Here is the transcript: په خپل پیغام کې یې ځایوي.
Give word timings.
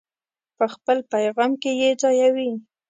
په 0.57 0.65
خپل 0.73 0.97
پیغام 1.13 1.51
کې 1.61 1.71
یې 1.81 1.89
ځایوي. 2.01 2.51